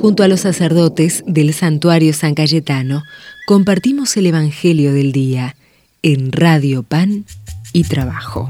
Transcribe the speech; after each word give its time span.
Junto 0.00 0.22
a 0.22 0.28
los 0.28 0.40
sacerdotes 0.40 1.24
del 1.26 1.52
santuario 1.52 2.12
San 2.12 2.36
Cayetano, 2.36 3.02
compartimos 3.48 4.16
el 4.16 4.26
Evangelio 4.26 4.92
del 4.92 5.10
Día 5.10 5.56
en 6.02 6.30
Radio 6.30 6.84
Pan 6.84 7.24
y 7.72 7.82
Trabajo. 7.82 8.48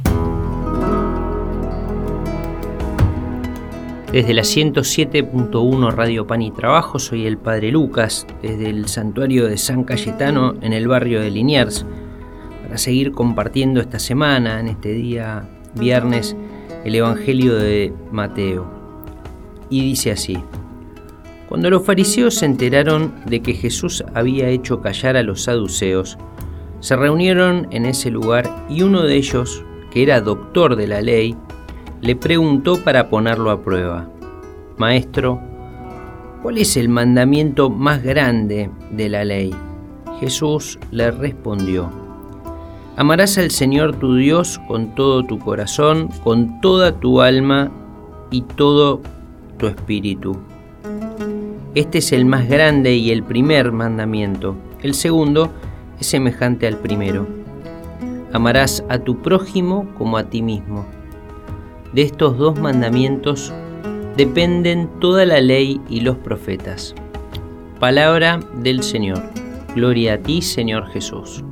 Desde 4.12 4.34
la 4.34 4.42
107.1 4.42 5.90
Radio 5.90 6.26
Pan 6.26 6.42
y 6.42 6.50
Trabajo 6.50 6.98
soy 6.98 7.26
el 7.26 7.38
Padre 7.38 7.72
Lucas, 7.72 8.26
desde 8.42 8.68
el 8.68 8.86
santuario 8.86 9.46
de 9.46 9.56
San 9.56 9.84
Cayetano 9.84 10.54
en 10.60 10.74
el 10.74 10.86
barrio 10.86 11.22
de 11.22 11.30
Liniers, 11.30 11.86
para 12.62 12.76
seguir 12.76 13.12
compartiendo 13.12 13.80
esta 13.80 13.98
semana, 13.98 14.60
en 14.60 14.68
este 14.68 14.92
día 14.92 15.48
viernes, 15.74 16.36
el 16.84 16.94
Evangelio 16.94 17.54
de 17.54 17.90
Mateo. 18.12 18.70
Y 19.70 19.82
dice 19.82 20.12
así. 20.12 20.36
Cuando 21.48 21.70
los 21.70 21.86
fariseos 21.86 22.34
se 22.34 22.44
enteraron 22.44 23.14
de 23.24 23.40
que 23.40 23.54
Jesús 23.54 24.04
había 24.14 24.48
hecho 24.48 24.82
callar 24.82 25.16
a 25.16 25.22
los 25.22 25.44
saduceos, 25.44 26.18
se 26.80 26.94
reunieron 26.94 27.68
en 27.70 27.86
ese 27.86 28.10
lugar 28.10 28.66
y 28.68 28.82
uno 28.82 29.02
de 29.02 29.16
ellos, 29.16 29.64
que 29.90 30.02
era 30.02 30.20
doctor 30.20 30.76
de 30.76 30.86
la 30.86 31.00
ley, 31.00 31.34
le 32.02 32.14
preguntó 32.16 32.76
para 32.84 33.08
ponerlo 33.08 33.50
a 33.50 33.62
prueba, 33.62 34.10
Maestro, 34.76 35.40
¿cuál 36.42 36.58
es 36.58 36.76
el 36.76 36.90
mandamiento 36.90 37.70
más 37.70 38.02
grande 38.02 38.70
de 38.90 39.08
la 39.08 39.24
ley? 39.24 39.54
Jesús 40.20 40.78
le 40.90 41.10
respondió, 41.10 41.90
Amarás 42.96 43.38
al 43.38 43.50
Señor 43.50 43.96
tu 43.96 44.16
Dios 44.16 44.60
con 44.68 44.94
todo 44.94 45.24
tu 45.24 45.38
corazón, 45.38 46.08
con 46.22 46.60
toda 46.60 47.00
tu 47.00 47.22
alma 47.22 47.70
y 48.30 48.42
todo 48.42 49.00
tu 49.56 49.68
espíritu 49.68 50.36
este 51.74 51.98
es 51.98 52.12
el 52.12 52.24
más 52.24 52.48
grande 52.48 52.96
y 52.96 53.10
el 53.10 53.22
primer 53.22 53.72
mandamiento. 53.72 54.56
El 54.82 54.94
segundo 54.94 55.52
es 56.00 56.06
semejante 56.06 56.66
al 56.66 56.78
primero. 56.78 57.26
Amarás 58.32 58.84
a 58.88 58.98
tu 58.98 59.20
prójimo 59.20 59.86
como 59.96 60.16
a 60.16 60.24
ti 60.24 60.42
mismo. 60.42 60.86
De 61.92 62.02
estos 62.02 62.38
dos 62.38 62.58
mandamientos 62.58 63.52
dependen 64.16 64.88
toda 65.00 65.24
la 65.24 65.40
ley 65.40 65.80
y 65.88 66.00
los 66.00 66.16
profetas. 66.16 66.94
Palabra 67.80 68.40
del 68.62 68.82
Señor. 68.82 69.22
Gloria 69.74 70.14
a 70.14 70.18
ti, 70.18 70.42
Señor 70.42 70.88
Jesús. 70.88 71.44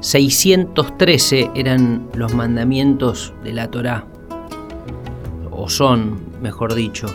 613 0.00 1.50
eran 1.54 2.08
los 2.14 2.34
mandamientos 2.34 3.34
de 3.44 3.52
la 3.52 3.70
Torá, 3.70 4.06
o 5.50 5.68
son, 5.68 6.20
mejor 6.40 6.74
dicho, 6.74 7.06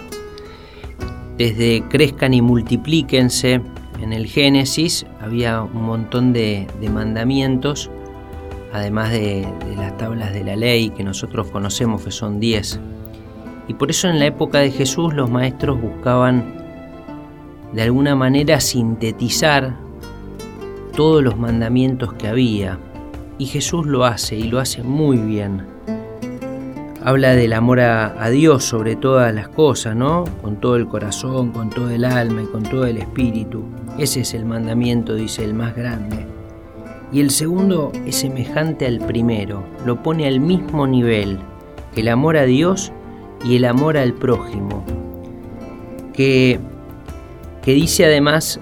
desde 1.37 1.83
crezcan 1.89 2.33
y 2.33 2.41
multiplíquense 2.41 3.61
en 4.01 4.13
el 4.13 4.25
Génesis 4.25 5.05
había 5.21 5.61
un 5.61 5.83
montón 5.83 6.33
de, 6.33 6.67
mandamientos, 6.91 7.89
además 8.73 9.11
de, 9.11 9.47
las 9.77 9.97
tablas 9.97 10.33
de 10.33 10.43
la 10.43 10.55
ley 10.55 10.89
que 10.89 11.03
nosotros 11.03 11.47
conocemos 11.47 12.03
que 12.03 12.11
son 12.11 12.39
10. 12.39 12.79
Y 13.67 13.73
por 13.73 13.89
eso 13.89 14.07
en 14.09 14.19
la 14.19 14.27
época 14.27 14.59
de 14.59 14.71
Jesús 14.71 15.13
los 15.13 15.29
maestros 15.29 15.81
buscaban 15.81 16.53
de 17.73 17.81
alguna 17.81 18.15
manera 18.15 18.59
sintetizar 18.59 19.75
todos 20.95 21.23
los 21.23 21.37
mandamientos 21.37 22.13
que 22.13 22.27
había. 22.27 22.79
Y 23.37 23.47
Jesús 23.47 23.85
lo 23.85 24.05
hace 24.05 24.35
y 24.35 24.43
lo 24.43 24.59
hace 24.59 24.83
muy 24.83 25.17
bien 25.17 25.74
habla 27.05 27.35
del 27.35 27.53
amor 27.53 27.81
a, 27.81 28.29
Dios 28.29 28.63
sobre 28.63 28.95
todas 28.95 29.31
las 29.31 29.47
cosas, 29.47 29.95
¿no? 29.95 30.23
Con 30.41 30.55
todo 30.55 30.75
el 30.75 30.87
corazón, 30.87 31.51
con 31.51 31.69
todo 31.69 31.91
el 31.91 32.03
alma 32.03 32.41
y 32.41 32.45
con 32.47 32.63
todo 32.63 32.87
el 32.87 32.97
espíritu. 32.97 33.63
Ese 33.99 34.21
es 34.21 34.33
el 34.33 34.43
mandamiento, 34.43 35.13
dice 35.13 35.43
el 35.43 35.53
más 35.53 35.75
grande. 35.75 36.25
Y 37.11 37.21
el 37.21 37.29
segundo 37.29 37.91
es 38.07 38.15
semejante 38.15 38.87
al 38.87 38.97
primero, 39.01 39.63
lo 39.85 40.01
pone 40.01 40.27
al 40.27 40.39
mismo 40.39 40.87
nivel, 40.87 41.37
el 41.95 42.07
amor 42.07 42.37
a 42.37 42.45
Dios 42.45 42.91
y 43.45 43.55
el 43.55 43.65
amor 43.65 43.97
al 43.97 44.13
prójimo, 44.13 44.83
que, 46.11 46.59
que 47.61 47.73
dice 47.73 48.05
además, 48.05 48.59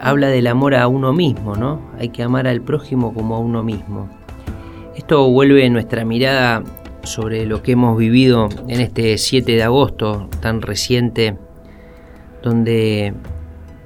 habla 0.00 0.26
del 0.26 0.48
amor 0.48 0.74
a 0.74 0.88
uno 0.88 1.12
mismo, 1.12 1.54
¿no? 1.54 1.80
Hay 2.00 2.08
que 2.08 2.24
amar 2.24 2.48
al 2.48 2.62
prójimo 2.62 3.14
como 3.14 3.36
a 3.36 3.38
uno 3.38 3.62
mismo. 3.62 4.08
Esto 4.96 5.30
vuelve 5.30 5.70
nuestra 5.70 6.04
mirada 6.04 6.64
sobre 7.06 7.46
lo 7.46 7.62
que 7.62 7.72
hemos 7.72 7.96
vivido 7.96 8.48
en 8.68 8.80
este 8.80 9.16
7 9.16 9.52
de 9.52 9.62
agosto 9.62 10.28
tan 10.40 10.62
reciente, 10.62 11.36
donde 12.42 13.14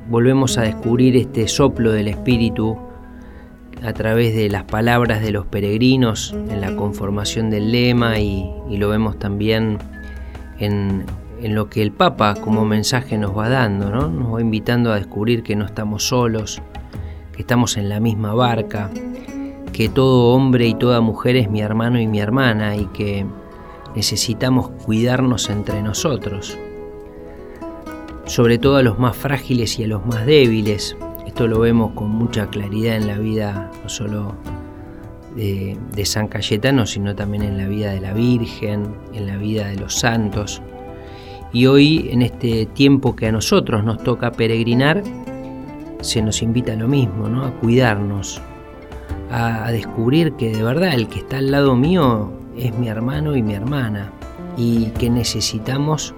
volvemos 0.08 0.58
a 0.58 0.62
descubrir 0.62 1.16
este 1.16 1.47
soplo 1.48 1.92
del 1.92 2.09
Espíritu 2.09 2.76
a 3.82 3.92
través 3.92 4.34
de 4.34 4.50
las 4.50 4.64
palabras 4.64 5.22
de 5.22 5.30
los 5.30 5.47
peregrinos 5.47 6.32
en 6.32 6.60
la 6.60 6.75
conformación 6.75 7.50
del 7.50 7.72
lema 7.72 8.19
y, 8.19 8.50
lo 8.70 8.88
vemos 8.88 9.19
también 9.19 9.78
en, 10.59 11.04
en, 11.41 11.54
lo 11.54 11.70
que 11.70 11.82
el 11.82 11.92
Papa 11.92 12.34
como 12.34 12.64
mensaje 12.64 13.16
nos 13.19 13.36
va 13.36 13.48
dando, 13.48 13.91
¿no? 13.91 14.09
nos 14.09 14.34
va 14.34 14.41
invitando 14.41 14.92
a 14.92 14.97
descubrir 14.97 15.42
que 15.42 15.56
no 15.56 15.64
estamos 15.64 16.09
solos, 16.09 16.60
que 17.32 17.42
estamos 17.42 17.76
en 17.76 17.88
la 17.88 18.00
misma 18.00 18.34
barca, 18.34 18.91
que 19.72 19.88
todo 19.88 20.34
hombre 20.34 20.66
y 20.66 20.75
toda 20.75 21.00
mujer 21.00 21.36
es 21.36 21.50
mi 21.50 21.60
hermano 21.60 22.00
y 22.00 22.06
mi 22.06 22.20
hermana 22.20 22.76
y 22.76 22.86
que 22.86 23.26
necesitamos 23.94 24.70
cuidarnos 24.84 25.50
entre 25.50 25.82
nosotros, 25.82 26.56
sobre 28.26 28.59
todo 28.59 28.76
a 28.76 28.82
los 28.82 28.98
más 28.98 29.16
frágiles 29.16 29.78
y 29.78 29.84
a 29.84 29.88
los 29.88 30.04
más 30.06 30.26
débiles. 30.26 30.97
Esto 31.26 31.47
lo 31.47 31.60
vemos 31.60 31.92
con 31.92 32.10
mucha 32.10 32.48
claridad 32.48 32.97
en 32.97 33.06
la 33.06 33.19
vida 33.19 33.70
no 33.82 33.88
solo 33.88 34.34
de, 35.36 35.76
de 35.94 36.04
San 36.04 36.28
Cayetano, 36.28 36.86
sino 36.86 37.14
también 37.14 37.42
en 37.42 37.56
la 37.56 37.66
vida 37.66 37.92
de 37.92 38.00
la 38.00 38.12
Virgen, 38.12 38.94
en 39.14 39.26
la 39.26 39.36
vida 39.36 39.69
de 39.69 39.76
los 39.76 39.94
santos. 39.94 40.60
Y 41.53 41.66
hoy, 41.66 42.09
en 42.12 42.22
este 42.22 42.66
tiempo 42.66 43.16
que 43.16 43.26
a 43.26 43.32
nosotros 43.32 43.82
nos 43.84 44.03
toca 44.03 44.30
peregrinar, 44.30 45.03
se 46.00 46.22
nos 46.22 46.42
invita 46.42 46.72
a 46.72 46.76
lo 46.76 46.88
mismo, 46.88 47.28
¿no? 47.28 47.44
a 47.44 47.50
cuidarnos, 47.50 48.41
a, 49.30 49.70
descubrir 49.70 50.32
que 50.32 50.50
de 50.50 50.62
verdad 50.62 50.94
el 50.94 51.08
que 51.08 51.20
está 51.20 51.38
al 51.38 51.50
lado 51.50 51.76
mío 51.76 52.30
es 52.56 52.76
mi 52.76 52.88
hermano 52.88 53.36
y 53.36 53.42
mi 53.42 53.54
hermana 53.54 54.12
y 54.56 54.86
que 54.98 55.08
necesitamos 55.08 56.14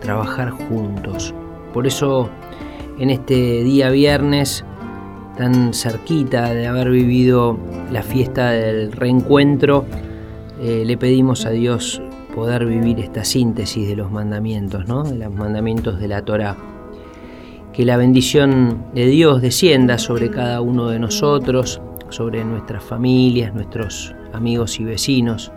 trabajar 0.00 0.50
juntos. 0.50 1.34
Por 1.72 1.86
eso 1.86 2.28
en 2.98 3.10
este 3.10 3.62
día 3.62 3.90
viernes 3.90 4.64
tan 5.36 5.72
cerquita 5.72 6.52
de 6.52 6.66
haber 6.66 6.90
vivido 6.90 7.56
la 7.92 8.02
fiesta 8.02 8.50
del 8.50 8.90
reencuentro, 8.90 9.84
eh, 10.60 10.82
le 10.84 10.96
pedimos 10.96 11.46
a 11.46 11.50
Dios 11.50 12.02
poder 12.34 12.66
vivir 12.66 12.98
esta 12.98 13.24
síntesis 13.24 13.88
de 13.88 13.94
los 13.94 14.10
mandamientos, 14.10 14.88
¿no? 14.88 15.04
de 15.04 15.16
los 15.16 15.32
mandamientos 15.32 16.00
de 16.00 16.08
la 16.08 16.22
Torah. 16.22 16.56
Que 17.72 17.84
la 17.84 17.96
bendición 17.96 18.86
de 18.94 19.06
Dios 19.06 19.40
descienda 19.40 19.98
sobre 19.98 20.30
cada 20.30 20.60
uno 20.60 20.88
de 20.88 20.98
nosotros, 20.98 21.80
sobre 22.10 22.44
nuestras 22.44 22.82
familias, 22.82 23.54
nuestros 23.54 24.14
amigos 24.32 24.78
y 24.80 24.84
vecinos, 24.84 25.52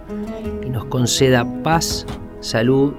y 0.66 0.70
nos 0.70 0.86
conceda 0.86 1.46
paz, 1.64 2.06
salud 2.40 2.94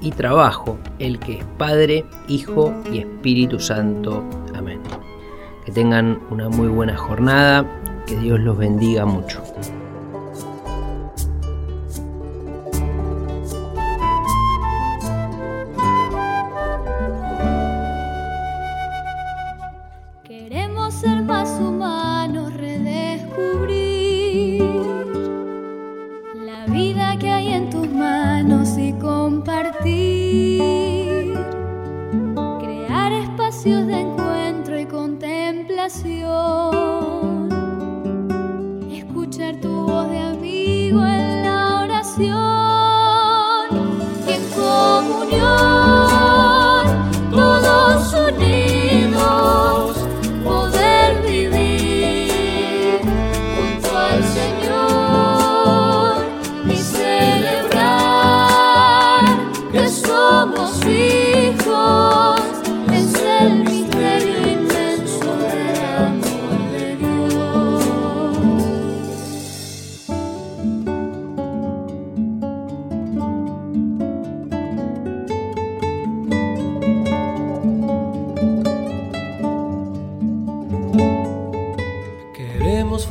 y 0.00 0.10
trabajo, 0.12 0.78
el 0.98 1.18
que 1.18 1.38
es 1.38 1.44
Padre, 1.56 2.04
Hijo 2.28 2.72
y 2.92 2.98
Espíritu 2.98 3.58
Santo. 3.58 4.24
Amén. 4.54 4.80
Que 5.64 5.72
tengan 5.72 6.20
una 6.30 6.48
muy 6.48 6.68
buena 6.68 6.96
jornada, 6.96 7.66
que 8.06 8.16
Dios 8.16 8.40
los 8.40 8.56
bendiga 8.56 9.04
mucho. 9.04 9.42
Escuchar 38.92 39.56
tu 39.62 39.86
voz 39.86 40.06
de 40.10 40.18
amigo 40.18 41.02
en 41.02 41.44
la 41.44 41.80
oración. 41.84 42.28
Y 44.26 44.32
en 44.32 44.42
comunión, 44.50 46.07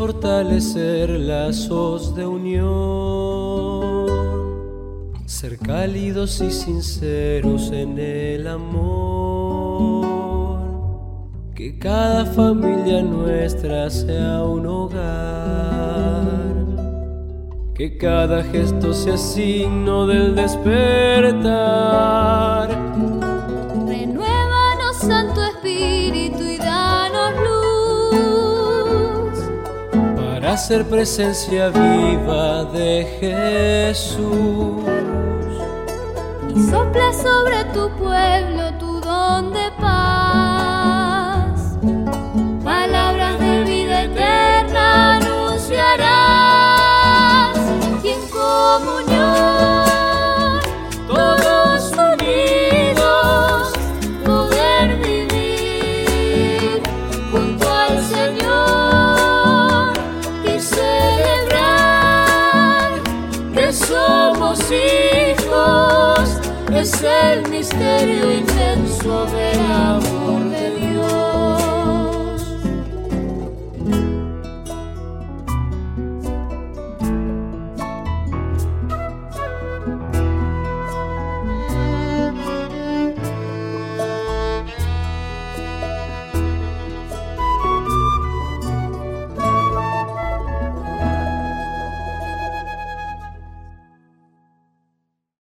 fortalecer 0.07 1.09
lazos 1.09 2.15
de 2.15 2.25
unión, 2.25 4.07
ser 5.25 5.57
cálidos 5.57 6.39
y 6.39 6.49
sinceros 6.49 7.73
en 7.73 7.99
el 7.99 8.47
amor, 8.47 10.07
que 11.53 11.77
cada 11.77 12.25
familia 12.25 13.01
nuestra 13.01 13.89
sea 13.89 14.43
un 14.43 14.65
hogar, 14.65 16.53
que 17.75 17.97
cada 17.97 18.45
gesto 18.45 18.93
sea 18.93 19.17
signo 19.17 20.07
del 20.07 20.35
despertar. 20.35 21.67
Ser 30.55 30.85
presencia 30.85 31.69
viva 31.69 32.63
de 32.65 33.05
Jesús. 33.19 34.83
Y 36.55 36.61
sopla 36.69 37.11
sobre 37.11 37.65
tu 37.73 37.89
pueblo 37.97 38.71
tu 38.79 39.01
don 39.01 39.51
de 39.51 39.71
paz. 39.81 40.26
Es 66.87 67.03
el 67.03 67.49
misterio 67.49 68.31
inmenso. 68.31 69.27